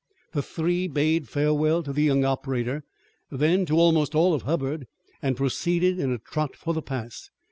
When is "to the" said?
1.83-2.01